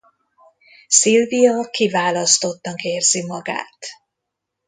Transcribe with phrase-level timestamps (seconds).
[0.87, 3.77] Sylvia kiválasztottnak érzi magát.